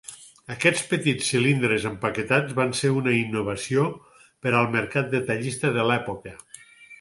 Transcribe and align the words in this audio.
Aquests 0.53 0.85
petits 0.93 1.27
cilindres 1.33 1.85
empaquetats 1.89 2.55
van 2.61 2.73
ser 2.79 2.91
una 3.01 3.13
innovació 3.17 3.85
per 4.47 4.55
al 4.61 4.73
mercat 4.79 5.13
detallista 5.13 5.73
de 5.79 5.87
l'època. 5.91 6.35